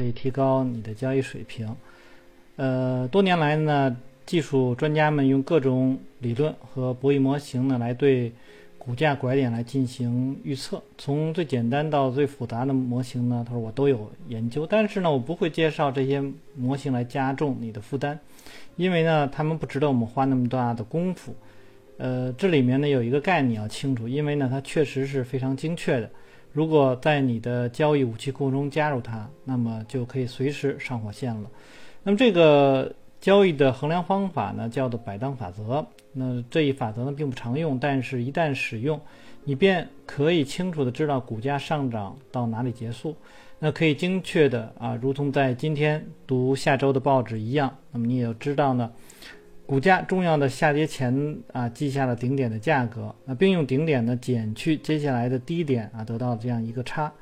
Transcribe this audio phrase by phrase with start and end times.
[0.00, 1.68] 可以提高你的交易水平。
[2.56, 3.94] 呃，多年来呢，
[4.24, 8.32] 技术专家们用各种理论和博弈模型呢，来对
[8.78, 10.82] 股价拐点来进行预测。
[10.96, 16.22] 从最简单到最复杂的模型呢，他说我都有研究，但是呢，我不会介绍这些
[16.56, 18.18] 模型来加重你的负担，
[18.76, 21.34] 因为呢，他们不值得我们花那么大的功夫。
[21.98, 26.08] 呃，这里面呢有一个概念要清楚，因为呢，它确实是非常精确的。
[26.52, 31.50] 如果在你的交易武器库中加入它，那么就可以随时上火线了。
[32.02, 35.86] 那么这个交易的衡量方法呢，叫做百当法则。
[36.12, 39.00] 那这一法则呢，并不常用，但是一旦使用，
[39.44, 43.14] 你便可以清楚的知道股价上涨到哪里结束。
[43.60, 47.72] 那可以精确的啊，如同在今天读下周的报纸一样。
[47.92, 48.90] 那么你也要知道呢。
[49.70, 57.12] 股价重要的下跌前啊，记下了顶点的价格，那并用顶点呢减去接下来的低点啊，得到这样一个差。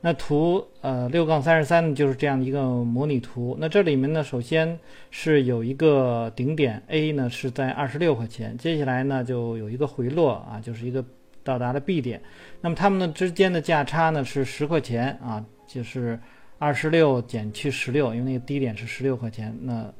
[0.00, 3.56] 那图呃六杠三十三就是这样一个模拟图。
[3.60, 4.76] 那这里面呢，首先
[5.12, 11.04] 是有一个顶点 A 呢是在二十六块钱，接下来呢就有一个回落啊，就是一个
[11.44, 12.20] 到达了 B 点。
[12.60, 16.18] 那么它们的之间的价差呢是十块钱啊，就是
[16.58, 19.94] 二十六减去十六，因为那个低点是十六块钱，那。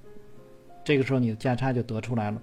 [0.84, 2.40] 这个时候你的价差就得出来了，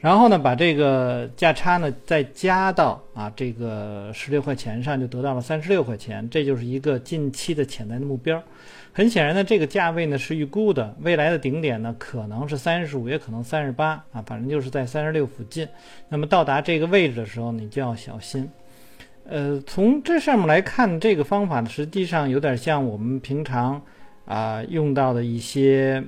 [0.00, 8.42] 然后呢，把这个价差呢再加到啊这个十六块钱上，就得到了三十六块钱，这就是一个近期的潜在的目标。
[8.94, 15.68] 很显然呢，这个价位呢是预估的，未来的顶点呢可能是三十五，也可能三十八啊，反正就是在三十六附近。
[16.08, 18.48] 那么到达这个位置的时候，你就要小心。
[19.24, 23.80] 呃，从这上面来看，这个方法呢实际上有点像我们平常
[24.24, 26.02] 啊用到的一些。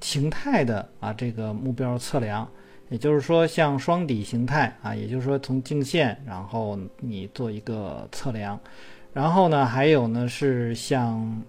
[0.00, 2.48] 形态的啊，这个目标测量，
[2.90, 8.58] 也就是说像双底形态啊，也就是说从颈线，然后你做一个测量，
[9.12, 11.42] 然后呢，还有呢是像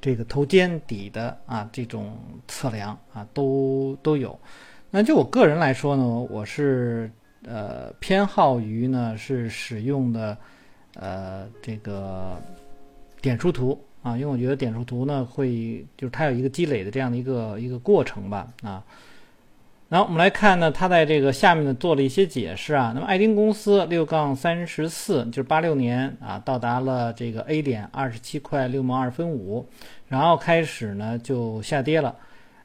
[0.00, 4.38] 这个头肩底的啊这种测量啊，都都有。
[4.90, 7.10] 那就我个人来说呢，我是
[7.46, 10.36] 呃偏好于呢是使用的
[10.94, 12.36] 呃这个
[13.20, 13.80] 点数图。
[14.02, 18.48] 啊，因为我觉得点数图呢，会就是它有一个积累的这样的一个一个过程吧。
[18.62, 18.82] 啊，
[19.88, 22.90] 然后我们来看呢，它在这个下面呢做了一些解释啊。
[22.94, 29.64] 那么爱丁公司六杠三十四，就是八六年啊，到达了这个 A 点二十七块六毛二分五，
[30.08, 32.16] 然后开始呢就下跌了，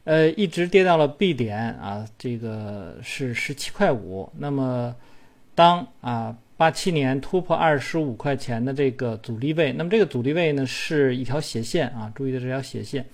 [0.06, 4.28] 呃，一直跌到了 B 点啊，这个是十七块五。
[4.38, 4.96] 那么
[5.54, 6.36] 当啊。
[6.57, 13.06] 八七年突破二十五块钱的这个阻力位，那么这个阻力位呢是一条斜线啊，注意的这条斜线。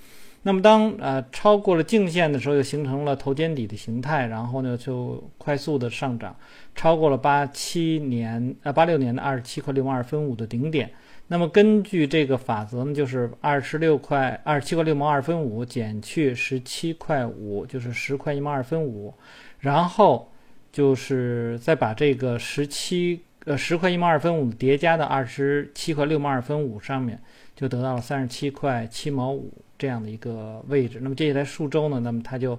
[0.46, 6.36] 那么当呃超过了颈线的时候，又形成了头肩底的形态，然后呢就快速的上涨，
[6.74, 10.90] 超过了八七年呃八六年的二十七块六毛二分五的顶点。
[11.28, 19.14] 那么根据这个法则呢，就是二十六块二十七块六毛二分五减去十七块五，就是十块一毛二分五，
[19.60, 20.30] 然后
[20.74, 23.22] 就是再把这个十七。
[23.46, 27.20] 呃，十块一毛二分五叠加到二十七块六毛二分五上面，
[27.56, 31.00] 就得到了三十七块七毛五这样的一个位置。
[31.02, 32.58] 那么接下来数周呢，那么它就，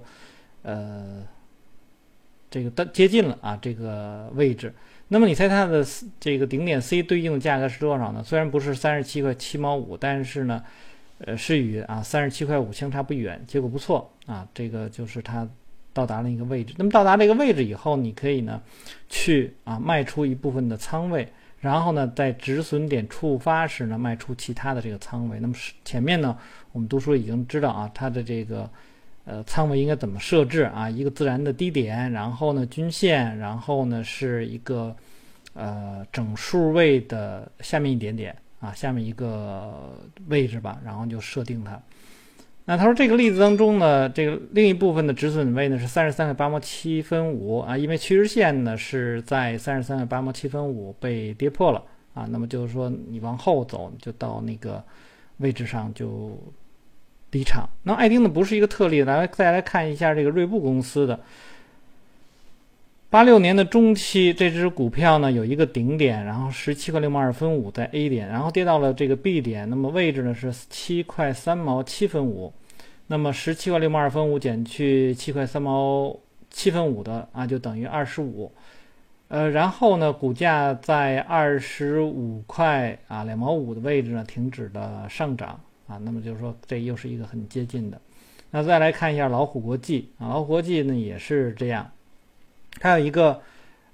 [0.61, 1.23] 呃，
[2.51, 4.71] 这个的接近了啊这个位置。
[5.07, 5.83] 那么你猜它的
[6.19, 8.23] 这个顶点 C 对应的价格是多少呢？
[8.23, 10.63] 虽然不是三十七块七毛五，但是呢，
[11.17, 14.47] 呃，是与啊三十七块五相差不远，结果不错啊。
[14.53, 15.49] 这个就是它。
[15.95, 18.61] 到达了一个位置，那么到达这个位置以后，你可以呢，
[19.07, 21.25] 去啊卖出一部分的仓位，
[21.61, 25.39] 然后呢，在止损点触发时呢，卖出其他的这个仓位。
[25.39, 25.53] 那么
[25.85, 26.37] 前面呢，
[26.73, 28.69] 我们读书已经知道啊，它的这个
[29.23, 30.89] 呃仓位应该怎么设置啊？
[30.89, 34.93] 一个自然的低点，然后呢均线，然后呢是一个
[35.53, 41.81] 呃整数位的下面一点点啊，下面一个位置吧，然后就设定它。
[42.67, 51.83] 那他说这个例子当中呢，这个另一部分的止损位呢是三十三块八毛七分五啊，因为趋势线呢是在三十三块八毛七分五被跌破了
[52.15, 54.83] 啊，那么就是说你往后走就到那个
[55.37, 56.37] 位置上就
[57.31, 57.69] 离场。
[57.83, 61.19] 那爱丁呢不是一个特例，来再来看一下这个锐步公司的。
[63.09, 72.51] 八六年的中期，这只股票呢有一个顶点，然后十七块六毛二分五在 A 点，然后跌到了这个 B 点，那么位置呢是七块三毛七分五，
[73.07, 76.13] 那么十七块六毛二分五减去七块三毛
[76.49, 78.51] 七分五的啊，就等于二十五，
[79.29, 85.57] 呃，然后呢，股价在二十五块啊两毛五的位置呢停止了上涨
[85.87, 88.01] 啊，那么就是说这又是一个很接近的。
[88.51, 91.89] 那再来看一下老虎国际啊，老虎国际呢也是这样。
[92.79, 93.41] 它有一个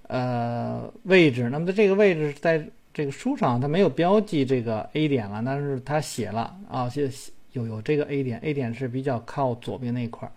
[0.07, 7.09] 呃位置，那么在这个位置在这个书上它没有标记这个 A 点了，但是它写了啊，写
[7.53, 10.31] 有有这个 A 点，A 点是比较靠左边那块儿，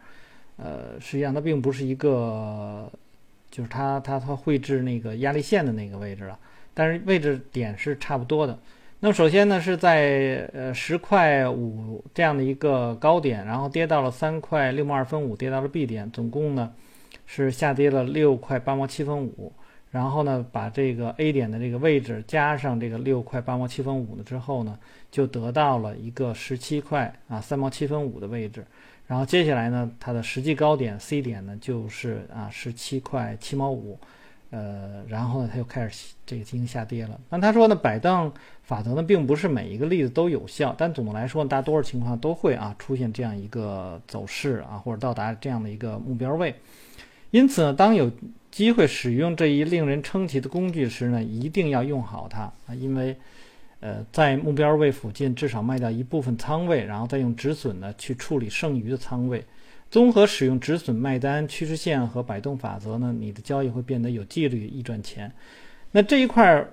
[0.57, 2.91] 呃，实际上它并不是一个，
[3.51, 6.39] 就是它它它绘制那个压力线的那个位置了，
[6.75, 8.59] 但是位置点是差不多的。
[9.01, 16.73] 那么首先呢是在呃十块五这样的一个高点，然后跌到了三块六毛二分五，跌到了 B 点，总共呢
[17.27, 19.53] 是下跌了六块八毛七分五。
[19.91, 24.77] 然后呢，把这个 A 点的这个位置加上这个六块八毛七分五的之后呢，
[25.09, 28.67] 就得到了一个十七块啊三毛七分五的位置。
[29.07, 33.97] 然后接下来呢，它的实际高点 C 点呢就是啊十七块七毛五，
[34.51, 37.21] 呃，然后呢，它又开始这个进行下跌了。
[37.31, 38.33] 那他说呢，摆荡
[38.65, 46.53] 法则呢，并不是每一个例子都有效，但总的来说，大多数情况都会啊出现这样一个走势啊，或者到达这样的一个目标位。
[47.35, 48.09] 因此呢，当有
[48.53, 52.75] 机会使用这一令人称奇的工具时呢，一定要用好它啊！
[52.79, 53.17] 因为，
[53.81, 59.45] 呃，在目标位附近至少卖掉一部分仓位，然后再用止损呢去处理剩余的仓位。
[59.91, 65.33] 综合使用止损卖单、趋势线和摆动法则呢，你的交易会变得有纪律、易赚钱。
[65.91, 66.71] 那这一块儿，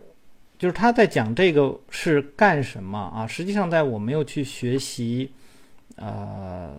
[0.60, 3.26] 就是他在讲这个是干什么啊？
[3.26, 5.32] 实际上，在我没有去学习，
[5.96, 6.76] 呃，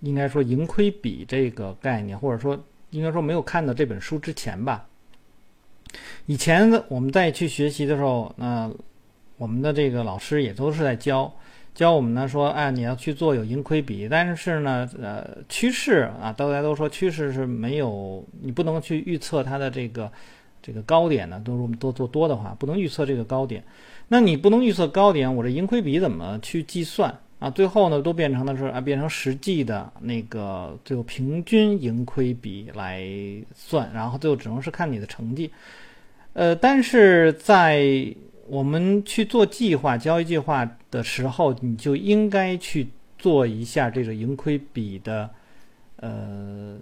[0.00, 2.58] 应该说盈亏比这个概念，或者说。
[2.90, 4.88] 应该说没有看到这本书之前吧。
[6.24, 8.70] 以前我们在去学习的时候，那
[9.36, 11.30] 我们的这个老师也都是在教
[11.74, 20.10] 教我们呢，说，哎，你要去做有盈亏比，但是呢，呃，趋势啊，大家都说趋势是没有，你不能去预测它的这个
[20.62, 21.38] 这个高点呢。
[21.44, 23.62] 都是我们多做多的话，不能预测这个高点。
[24.08, 27.14] 那你不能预测高点，我这盈亏比怎么去计算？
[27.38, 33.06] 啊，最后呢，都变成的是啊，变成实际的那个最后平均盈亏比来
[33.54, 35.48] 算，然后最后只能是看你的成绩。
[36.32, 38.12] 呃，但是在
[38.48, 42.88] 我们去做计划、交易计划的时候，你就应该去
[43.18, 45.30] 做一下这个盈亏比的
[45.96, 46.76] 呃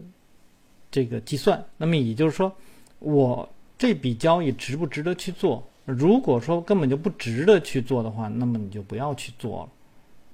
[0.91, 1.63] 这个计算。
[1.77, 2.51] 那么也就是说，
[2.99, 5.63] 我这笔交易值不值得去做？
[5.85, 9.69] 如果说根本就不值得去做的话，那么你就不要去做了。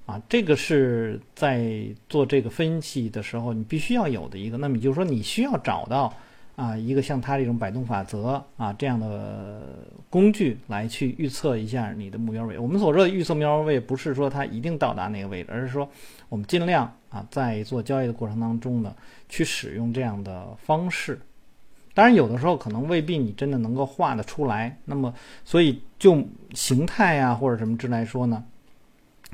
[0.04, 4.58] 啊，这个是在做这个分析的时候，你必须要有的一个。
[4.58, 6.12] 那么也就是说，你需要找到
[6.56, 12.58] 啊一个像它这种摆动法则啊这样的工具来去预测一下你的目标位。
[12.58, 15.88] 我们所说的预测目标位，不是说它一定到达那个位置，而是说
[16.28, 18.94] 我们尽量啊在做交易的过程当中呢，
[19.28, 21.20] 去使用这样的方式。
[21.94, 24.76] 当然，有的时候可能未必你真的能够画得出来。
[24.86, 25.14] 那么，
[25.44, 26.22] 所以就
[26.54, 28.42] 形态啊或者什么之来说呢？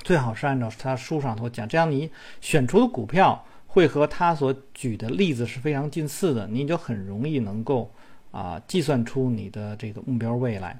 [0.04, 2.10] 最好是按照他书上头讲，这样你
[2.40, 7.90] 选出的股票会和他所举的例子是非常近似的，你就很容易能够
[8.30, 10.78] 啊计算出你的这个目标位来。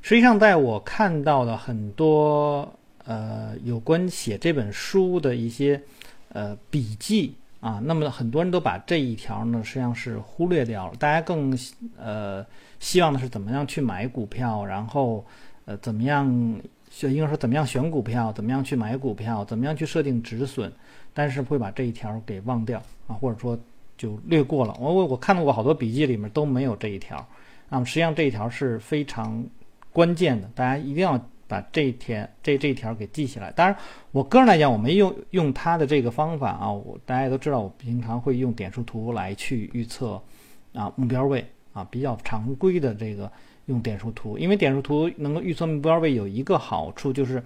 [0.00, 2.66] 实际上，在我看到的很多
[3.04, 5.82] 呃有关写这本书的一些
[6.30, 11.58] 呃笔记啊，那么很多人都把这一条呢实际上是忽略掉了，大家更
[11.98, 12.46] 呃
[12.78, 15.26] 希望的是怎么样去买股票，然后
[15.66, 16.58] 呃怎么样。
[16.90, 20.70] 就应该说怎么样选股票，怎么样去买股票，怎么样去设定止损，
[21.14, 23.58] 但是会把这一条给忘掉啊，或者说
[23.96, 24.76] 就略过了。
[24.78, 27.24] 我我我看到过好多笔记里面都没有这一条，
[27.68, 29.42] 那么实际上这一条是非常
[29.92, 33.52] 关键的，大家一定要把这一条这这一条给记下来。
[33.52, 33.76] 当然，
[34.10, 40.20] 我个人来讲，我没用用他的这个方法啊，我大家都知道，我平常会用点数图来去预测
[40.74, 43.30] 啊目标位啊，比较常规的这个。
[43.70, 47.42] 用点数图，因为点数图能够预测目标位有一个好处，就是，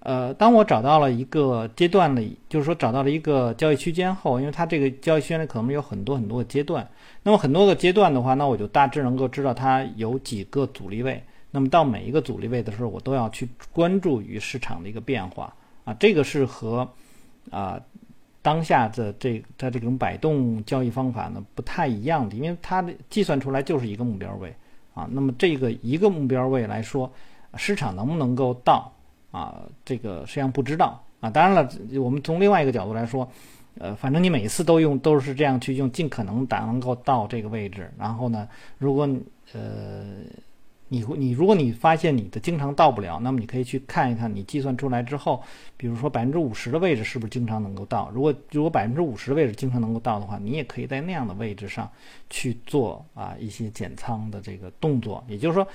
[0.00, 6.88] 呃，当我找到了一个阶段里，就是说找到了一个交易区间后，因为它这个交易区间里可能有很多很多个阶段，
[7.22, 16.88] 那么很多个阶段的话，那我就大致能够知道它有几个阻力位，那么到每一个阻力位的时候，我都要去关注于市场的一个变化啊，这个是和
[17.50, 17.78] 啊
[18.40, 24.50] 当下的这它这种摆动交易方法呢不太一样的，因为它的计算出来就是一个目标位。
[24.98, 27.08] 啊，那么这个一个目标位来说，
[27.54, 28.92] 市场能不能够到
[29.30, 29.54] 啊？
[29.84, 31.30] 这个实际上不知道啊。
[31.30, 33.30] 当然了，我们从另外一个角度来说，
[33.78, 37.88] 呃，反正你每次都用都是这样去用，尽可能达能够到这个位置。
[37.96, 39.08] 然后呢，如果
[39.52, 40.24] 呃。
[40.88, 45.42] 你你如果你发现你的经常到不了，那么你可以去看一看你计算出来之后，
[45.76, 48.10] 比如说百分之五十的位置是不是经常能够到？
[48.10, 51.90] 如果如果百分之五十的位置经常能够到的话，你也可以在那样的位置上
[52.30, 55.22] 去做啊一些减仓的这个动作。
[55.28, 55.68] 也就是说，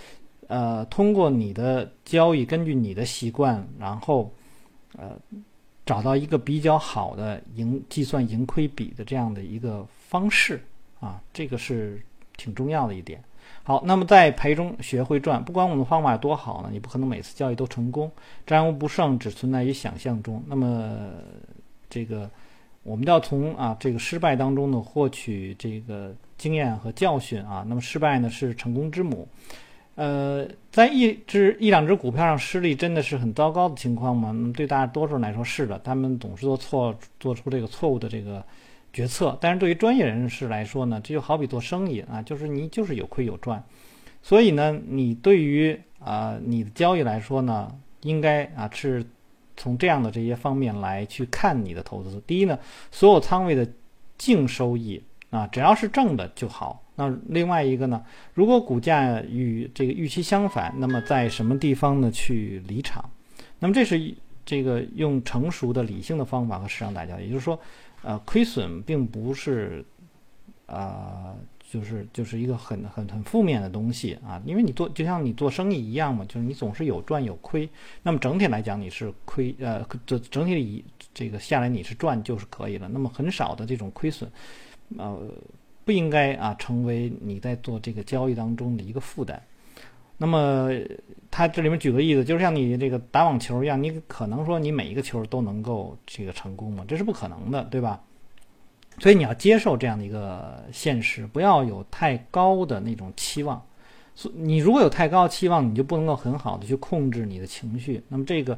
[0.48, 4.34] 呃，通过你的交易，根据你的习惯，然后
[4.98, 5.12] 呃
[5.86, 10.60] 找到一个比较好的盈计算盈亏比的这样的一个方式
[11.00, 12.02] 啊，这个是
[12.36, 13.24] 挺重要的一点。
[13.66, 18.12] 好，那么在赔中学会赚，不管我们的方法有多好呢，你不可能每次交易都成功。
[18.46, 20.44] 战无不胜只存在于想象中。
[20.48, 20.98] 那么
[21.90, 22.30] 这个
[22.84, 27.64] 我们要从啊这个失败当中呢获取这个经验和教训啊。
[27.66, 29.26] 那么失败呢是成功之母。
[29.96, 34.30] 呃，在一只一两只股票上失利，真的是很糟糕的情况吗？
[34.34, 38.44] 那么对大多数人来说是的，他们总是做错，做出这个错误的这个
[38.94, 39.38] 决策。
[39.42, 43.62] 但是对于专业人士来说呢，这就好比做生意啊，就是你就是有亏有赚。
[44.22, 47.70] 所以呢，你对于啊你的交易来说呢，
[48.04, 49.06] 应该啊是
[49.58, 52.22] 从这样的这些方面来去看你的投资。
[52.26, 52.58] 第一呢，
[52.92, 53.68] 所有仓位的
[54.18, 56.82] 净收益啊，只要是正的就好。
[56.96, 58.04] 那另外一个呢？
[58.36, 63.04] 如果股价与这个预期相反，那么在什么地方呢去离场？
[63.58, 64.14] 那么这是
[64.46, 67.20] 这个用成熟的理性的方法和市场打交道。
[67.20, 67.60] 也就是说，
[68.04, 69.84] 呃，亏损并不是，
[70.68, 74.42] 呃，就是就是一个很很很负面的东西啊。
[74.46, 77.68] 因为你做就像你做生意一样嘛，就是你总是有赚有亏。
[78.02, 82.88] 那么整体来讲，你是亏呃，这整体里这个下来你是赚就是可以了。
[82.88, 84.32] 那么很少的这种亏损，
[84.98, 85.20] 呃。
[85.86, 89.44] 不应该啊，成为你在做这个交易当中的一个负担。
[90.24, 90.70] 那么，
[91.30, 96.86] 他这里面举个例子，就是像你这个打网球一样，你可能说你每一个球都能够这个成功吗？
[96.88, 98.00] 这是不可能的，对吧？
[99.00, 103.62] 所以你要接受这样的一个现实，不要有太高的那种期望。
[104.16, 108.02] 所你如果有太高期望，你就不能够很好的去控制你的情绪。
[108.08, 108.58] 那么这个，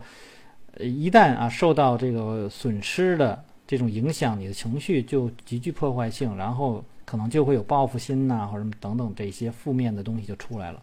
[0.76, 6.86] 呃，一旦啊受到这个损失的这种影响，你的情绪就极具破坏性，然后。
[7.08, 10.82] 可能就会有报复心呐，或者等等这些负面的东西就出来了。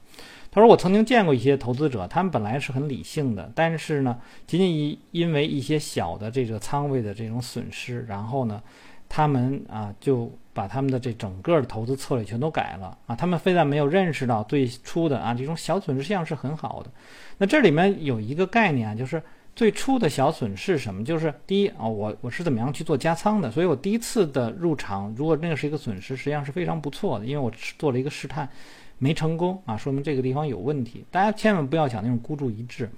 [0.55, 8.63] 他说：“我曾经见过一些投资者，他们本来是很理性的，但是呢，仅仅因因为一些小的这个仓位的这种损失，然后呢，
[9.09, 13.17] 他们啊就把他们的这整个的投资策略全都改了啊。
[13.17, 16.91] 他们非但没有认识到最初的啊这种小损失实际上是很好的。
[17.39, 19.21] 那这里面有一个概念啊，就是。”
[19.55, 21.05] 最初的小损是什么？
[21.05, 23.51] 就是第一啊，我我是怎么样去做加仓的？
[23.51, 28.49] 所以我第一次的入场，如果那个是一个损失，实际上是非常不错的，因为我做了一个试探，
[29.03, 31.05] 没成功啊，说明这个地方有问题。
[31.11, 32.89] 大家千万不要想那种孤注一掷。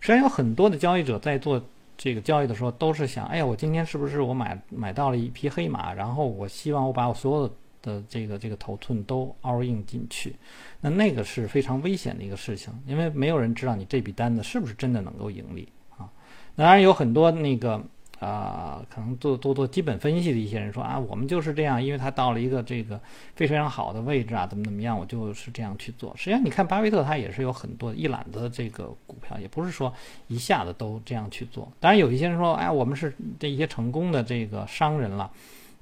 [0.00, 1.62] 实际上有很多的交易者在做
[1.98, 5.92] 这个交易的时候，都是想，哎呀，我今天是不是我买买到了一匹黑马？
[5.92, 10.34] 然后我希望我把我所有的这个这个头寸都 all in 进去，
[10.80, 16.08] 那那个是非常危险的一个事情，因为没有人知道你这笔单子是不是真的能够盈利啊。
[16.56, 17.84] 当然有很多那个
[18.20, 23.00] 啊，可能做做做基本分析的一些人说啊，我们就是这样，因为他到了一个这个
[23.34, 26.14] 非常好的位置啊，怎么怎么样，我就是这样去做。
[26.16, 29.92] 实际上，你看巴菲特他也是有很多一揽子这个股票，也不是说
[30.28, 31.66] 一下子都这样去做。
[31.80, 35.30] 当然，有一些人说，哎，我们是这一些成功的这个商人了。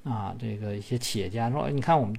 [0.03, 2.15] 啊，这个一些企业家说，你看我们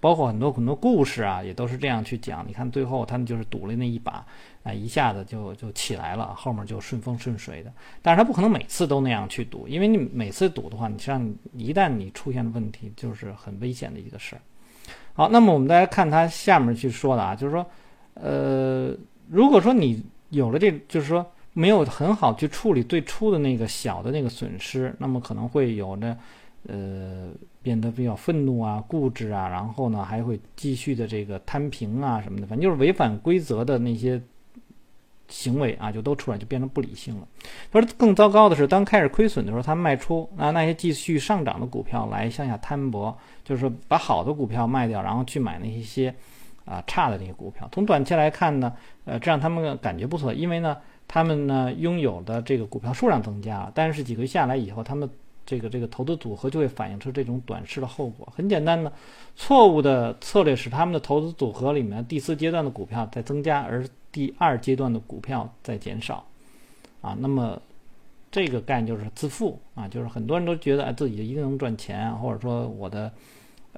[0.00, 2.44] 包括很多很多故事啊，也都是这样去讲。
[2.46, 4.24] 你看最后他们就是赌了那一把，
[4.62, 7.72] 啊，一下子就就起来了，后面就顺风顺水的。
[8.02, 14.42] 但是他不可能每次都那样去赌，因为你每次赌的话，你实际上一旦你出现了问题，就是很危险的一个事儿。
[15.14, 17.66] 好，那么我们再来看他下面去说的啊，就是说，
[18.14, 18.94] 呃，
[19.30, 26.14] 如果说你有了这，就是说没有很好去处理最初的那个小的那个损失，那么可能会有着。
[26.68, 34.22] 呃，变得比较愤怒啊、固执啊，然后呢，还会继续的这个摊平啊什么的，反正就是违反规则的那些
[35.26, 37.26] 行为啊，就都出来，就变成不理性了。
[37.72, 46.14] 他说，更糟糕的是，当开始亏损的时候，他卖出啊那些继续上涨的股票来向下摊薄，就是把好的股票卖掉，然后去买那一些
[46.64, 47.68] 啊差的那些股票。
[47.72, 48.72] 从短期来看呢，
[49.04, 50.76] 呃，这让他们感觉不错，因为呢，
[51.08, 55.10] 他们呢拥有的这个股票数量增加了，但是几个月下来以后，他们。
[55.44, 58.32] 这个这个投资组合就会反映出这种短视的后果。
[58.34, 58.92] 很简单的，
[59.34, 66.24] 错误的策略使他们的投资组合里面第四阶段的股票在增加，而第二阶段的股票在减少。
[67.00, 67.60] 啊，那么
[68.30, 73.10] 这个概念就是自负啊，就是很多人都觉得哎自己一定能赚钱，或者说我的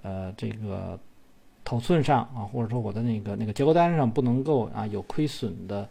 [0.02, 0.99] 呃这个
[1.64, 5.88] 头寸上啊，或者说我的那个那个结构单上不能够啊有亏损的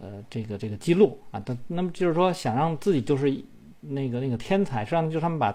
[0.00, 1.42] 呃这个这个记录啊。
[1.44, 3.42] 但那么就是说想让自己就是。
[3.82, 5.54] 那个那个天才，实际上就是他们把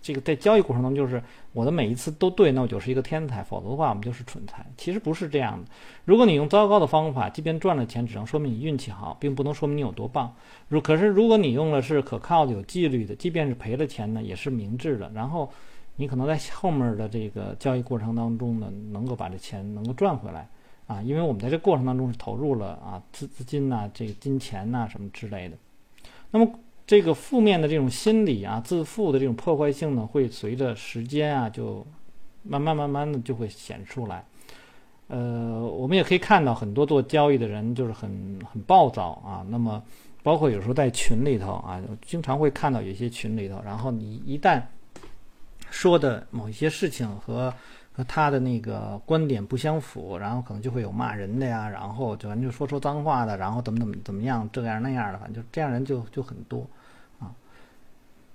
[0.00, 1.20] 这个在交易过程当中，就是
[1.52, 4.64] 我的每一次都对，那我就是一个天才；否则的话，我们就是蠢材。
[4.76, 5.68] 其实不是这样的。
[6.04, 10.32] 如果你用糟糕的方法，即便赚了钱，只能说明你运气好，并不能说明你有多棒。
[10.68, 15.10] 如可是，如果你用的是可靠的、有纪律的，即便是赔了钱呢，也是明智的。
[15.12, 15.50] 然后
[15.96, 20.48] 你可能在后面的这个交易过程当中呢，能够把这钱能够赚回来
[20.86, 25.56] 啊，因为我们在这过程当中是投入了啊资资金呐、这个金钱呐什么之类的。
[26.30, 26.48] 那么。
[26.92, 31.86] 这个负面的这种心理啊，自负的这种破坏性呢，会随着时间啊，就
[32.42, 34.22] 慢慢慢慢的就会显出来。
[35.06, 39.42] 呃，我们也可以看到很多做交易的人就是很很暴躁啊。
[39.48, 39.82] 那么，
[40.22, 44.60] 包括有时候在群里头啊，经常会看到有些群里头，然后你一旦
[45.70, 47.50] 说的某一些事情和
[47.90, 56.66] 和他的那个观点不相符，然后可能就会有骂人的呀，然后就反正就说说脏话的，然后怎么怎么怎么样这样那样的，反正就这样人就就很多。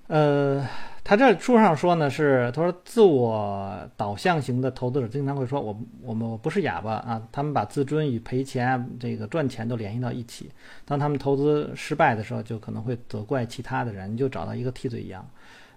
[0.08, 0.66] 呃，
[1.04, 10.50] 他这书上说呢，是他说自我导向型的投资者经常会说，我我们我不是哑巴啊，他们把自尊与赔钱、这个赚钱都联系到一起。
[10.86, 15.26] 当他们投资失败的时候，就可能会责怪其他的人，就找到一个替罪羊。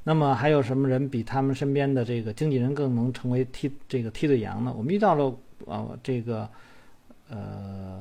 [0.05, 4.73] 那么还有什么人比他们身边的这个经纪人更能成为替这个替罪羊呢？
[4.77, 5.35] 我们遇到了
[5.67, 6.49] 啊，这个
[7.29, 8.01] 呃。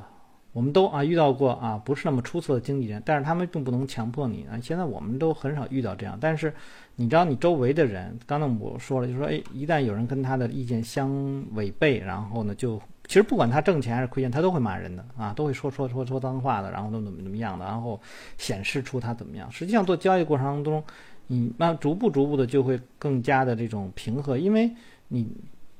[0.51, 4.59] 我们都啊遇到过啊不是那么出色的经纪人，但是他们并不能强迫你啊。
[4.61, 6.53] 现在我们都很少遇到这样，但是
[6.95, 17.99] 你知道你周围的人，刚才我说了，就说，哎，一旦有人跟他的意见相违背，然后呢，就其实不管他挣钱还是亏钱，他都会骂人的啊，都会说说说说脏话的，然后怎么怎么怎么样的，然后
[18.37, 19.51] 显示出他怎么样。
[19.51, 20.83] 实际上做交易过程当中，
[21.27, 24.71] 你慢逐步逐步的就会更加的这种平和，因为
[25.07, 25.27] 你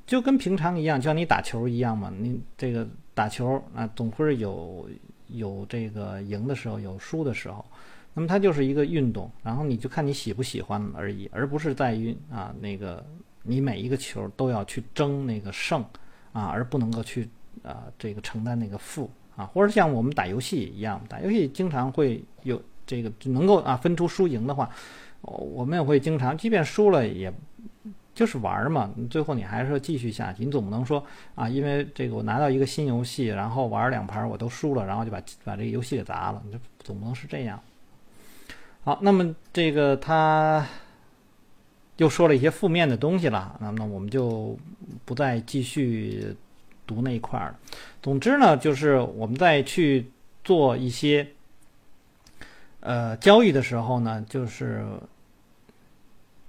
[0.09, 2.87] 就跟平常一样，像你打球一样嘛，你这个。
[3.11, 4.89] 打球啊，总会有
[5.27, 7.65] 有这个赢的时候，有输的时候。
[8.13, 13.05] 那么它就是一个运动，然后你就看你喜不喜欢而已，而不是在于啊那个
[13.43, 15.83] 你每一个球都要去争那个胜
[16.31, 17.27] 啊，而不能够去
[17.61, 24.69] 啊这个承担那个负啊，或者像我们打游戏一样，打游戏经常会有这个能够啊分出输赢的话，
[25.19, 27.33] 我们也会经常，即便输了也。
[28.19, 30.43] 就是玩嘛，最后你还是要继续下去。
[30.43, 31.01] 你总不能说
[31.35, 36.41] 啊，因为这个我拿到一个新游戏，然后玩两盘我都输了，然后就把把这个游戏给砸了。
[36.45, 37.57] 你这总不能是这样。
[38.83, 40.67] 好，那么这个他
[41.95, 44.59] 又说了一些负面的东西了，那么我们就
[45.05, 46.35] 不再继续
[46.86, 47.58] 读那一块了。
[48.01, 50.12] 总之呢，就是我们在去
[50.43, 51.25] 做一些
[52.82, 54.86] 呃交易的时候呢，就是。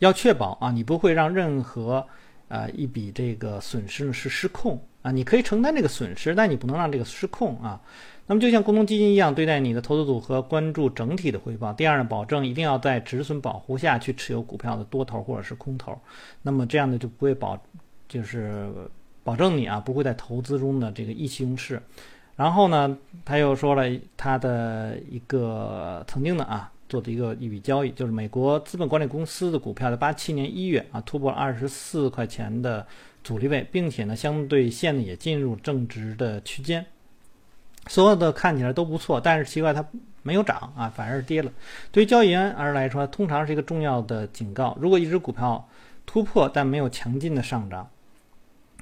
[0.00, 2.04] 要确保啊，你不会让任何，
[2.48, 5.12] 呃，一笔这个损失呢是失控啊。
[5.12, 7.80] 你可以承担这个损失，但你不能让这个失控啊。
[8.26, 11.72] 那么就像共同基金一样，对待你的投资组合，关注整体的回报。
[11.72, 15.96] 第二呢，保证一定要在止损保护下去持有股票的多头或者是空头。
[16.42, 17.60] 那么这样呢就不会保，
[18.08, 18.68] 就是
[19.22, 21.80] 保证你啊不会在投资中的这个意气用事。
[22.36, 23.84] 然后呢，他又说了
[24.16, 26.72] 他的一个曾经的啊。
[26.90, 32.84] 做的一个一笔交易，就是美国资本管理公司的股票在八七年一月啊突破了二十四块钱的
[33.22, 36.84] 阻力位，并且呢相对线呢也进入正值的区间，
[37.86, 39.86] 所有的看起来都不错，但是奇怪它
[40.22, 41.52] 没有涨啊，反而是跌了。
[41.92, 44.76] 对于交易员而来说，通常是一个重要的警告。
[44.80, 45.64] 如果一只股票
[46.04, 47.88] 突破但没有强劲的上涨，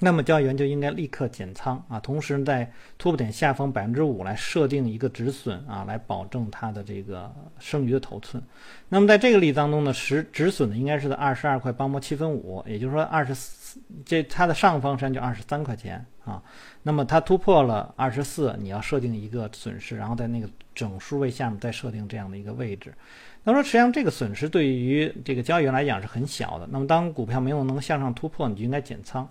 [0.01, 8.41] 那么交易员就应该立刻减仓啊，同时在突破点下方百分之五来设定一个止损啊，来保证它的这个剩余的头寸。
[8.89, 16.41] 那么在这个例子当中呢，止止损呢应该是在二十二块八毛七分五，也就是说二十四，这它的上方山就二十三块钱啊。
[16.85, 22.95] 那么它突破了二十四，你要设定一个损失，然后在那个整数位下面再设定这样的一个位置。
[23.43, 26.69] 那么说实际上这个损失对于这个交易员来讲是很小的。
[26.71, 29.29] 那么当股票没有能向上突破，你就应该减仓。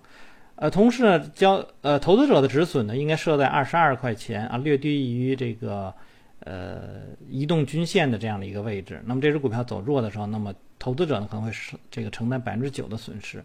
[0.60, 5.94] 呃，同时呢，交呃投资者的止损呢，应该设在二十二块钱啊，略低于这个
[6.40, 6.80] 呃
[7.28, 9.00] 移动均线的这样的一个位置。
[9.06, 13.40] 那么这只股票走弱的时候，那么投资者呢可能会是这个承担百分之九的损失。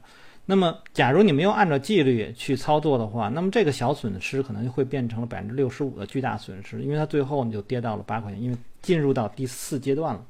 [0.47, 10.25] 那么假如你没有按照纪律去操作的话，那么这个小损失可能就会变成了百分之六十五的巨大损失，因为它最后你就跌到了八块钱，因为进入到第四阶段了。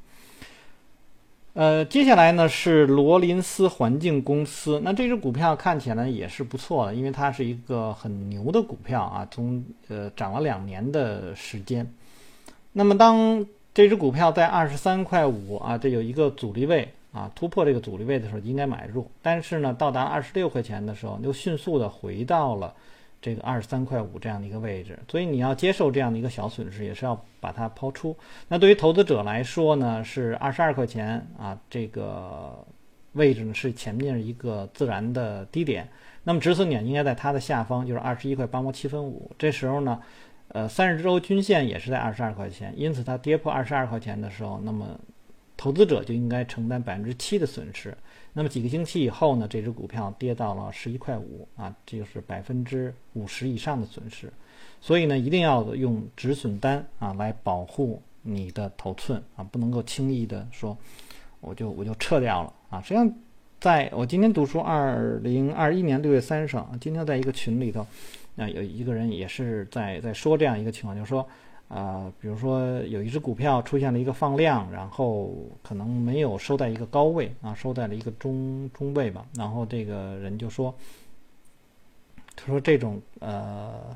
[1.54, 4.82] 呃，接下来呢是罗林斯环境公司。
[4.84, 11.88] 那这只股票看起来也是不错的，因为它是一个很牛的股票啊，从呃涨了两年的时间。
[12.72, 19.08] 那么当这只股票在二十三块五啊，这有一个阻力位啊，突破这个阻力位的时候应该买入。
[19.22, 22.74] 但是呢，到达二十六块钱的时候，又迅速的回到了。
[23.24, 28.14] 这个二十三块五这样的一个位置，所以你要接受这样的一个小损失，也是要把它抛出。
[28.50, 32.68] 那对于投资者来说呢，是二十二块钱啊，这个
[33.14, 35.88] 位置呢是前面一个自然的低点。
[36.26, 39.32] 那么止损点应该在它的下方，就是二十一块八毛七分五。
[39.38, 40.02] 这时候呢，
[40.50, 45.00] 呃，三十周均线也是在二十二块钱，因此它跌破二十二块钱的时候，那么
[45.56, 47.96] 投资者就应该承担百分之七的损失。
[48.34, 54.32] 那么几个星期以后呢，这只股票跌到了十一块五啊，这就是百分之五十以上的损失。
[54.82, 60.76] 所以呢，一定要用止损单啊来保护你的头寸啊，不能够轻易的说
[61.40, 62.82] 我就我就撤掉了啊。
[62.82, 63.14] 实际上，
[63.60, 67.86] 在我今天读书，二零二一年六月三十号，今天在一个群里头，
[68.36, 71.26] 啊，有一个人也是在在说这样一个情况，就是说，
[71.74, 75.34] 啊，比如说有一只股票出现了一个放量，然后
[75.64, 80.74] 可能没有收在一个高位啊，收在了一个中中位吧，然后这个人就说，
[82.36, 83.96] 他说这种呃。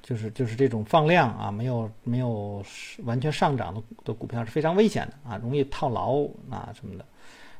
[0.00, 2.64] 就是就是这种放量啊，没有没有
[3.04, 7.04] 完全上涨的的股票是非常危险的啊，容易套牢啊什么的。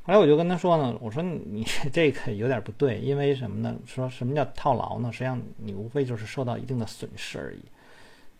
[0.02, 3.76] 后来我就跟他说呢，我说你 这个有点不对，因为什么呢？
[3.84, 5.12] 说什么叫套牢呢？
[5.12, 7.60] 实际上你无非就是受到一定的损失而已，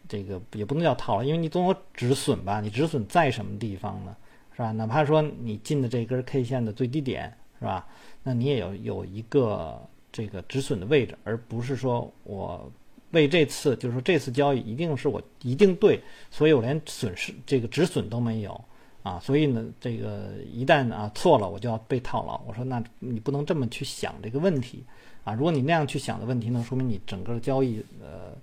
[0.09, 2.61] 这个也不能叫套牢，因为你总有止损吧？
[2.61, 4.17] 你止损在什么地方呢？
[4.57, 4.73] 是吧？
[4.73, 7.87] 哪怕说你进的这根 K 线的最低点是吧？
[8.23, 12.73] 那你也有有一个这个止损的位置，而不是说我。
[13.13, 15.99] 为这次就是说这次交易一定是我一定对，
[16.31, 18.63] 所以我连损失这个止损都没有
[19.03, 22.39] 啊，所以呢，这个一旦啊错了，我就要被套牢。
[22.47, 24.85] 我说那你不能这么去想这个问题
[25.25, 28.37] 啊，如果你那样去想的问题呢，说明你整个交易呃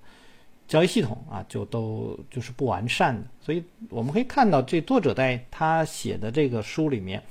[0.68, 3.28] 交易系统啊就都就是不完善的。
[3.42, 7.22] 所以我们可以看到，这作者在他写的这个书里面，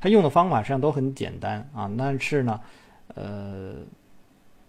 [0.00, 2.60] 他用的方法实际上都很简单啊，但是呢，
[3.14, 3.74] 呃。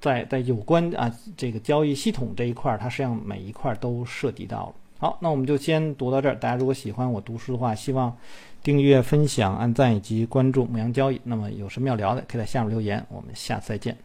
[0.04, 4.76] 在在有关啊这个交易系统这一块儿，它实际上每一块都涉及到了。
[5.00, 6.36] 好，那我们就先读到这儿。
[6.36, 8.14] 大家如果喜欢我读书的话，希望
[8.62, 11.22] 订阅、分享、按赞以及关注牧羊交易。
[11.24, 13.02] 那么有什么要聊的，可以在下面留言。
[13.08, 13.98] 我们下次再见。